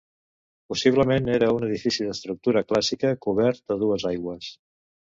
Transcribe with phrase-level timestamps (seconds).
[0.73, 4.55] Possiblement era un edifici d'estructura clàssica, cobert a dues aigües.